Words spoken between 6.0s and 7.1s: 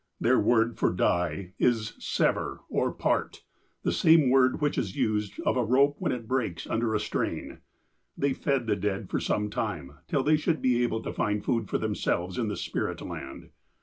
it breaks under a